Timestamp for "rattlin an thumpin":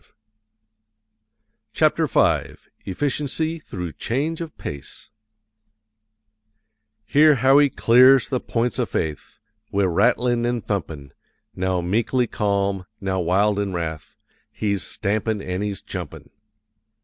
9.83-11.13